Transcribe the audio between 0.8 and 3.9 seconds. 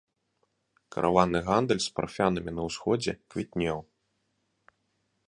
Караванны гандаль з парфянамі на ўсходзе квітнеў.